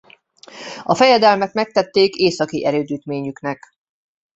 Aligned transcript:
A 0.83 0.95
fejedelmek 0.95 1.53
megtették 1.53 2.15
északi 2.15 2.65
erődítményüknek. 2.65 3.73